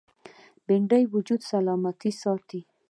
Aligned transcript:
بېنډۍ 0.65 1.03
د 1.09 1.11
وجود 1.13 1.41
سلامت 1.51 1.99
ساتي 2.21 2.59